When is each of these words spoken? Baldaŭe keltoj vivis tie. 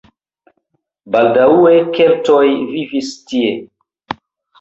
Baldaŭe 1.15 1.73
keltoj 1.97 2.39
vivis 2.71 3.11
tie. 3.29 3.53